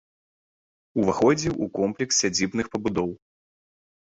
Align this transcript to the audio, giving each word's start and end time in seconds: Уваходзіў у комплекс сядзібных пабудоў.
Уваходзіў 1.01 1.53
у 1.67 1.67
комплекс 1.77 2.15
сядзібных 2.23 2.65
пабудоў. 2.73 3.09